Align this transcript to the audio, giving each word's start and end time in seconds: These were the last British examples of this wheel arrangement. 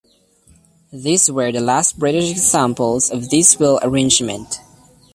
These 0.91 1.29
were 1.29 1.51
the 1.51 1.59
last 1.59 1.99
British 1.99 2.31
examples 2.31 3.11
of 3.11 3.29
this 3.29 3.59
wheel 3.59 3.79
arrangement. 3.83 4.59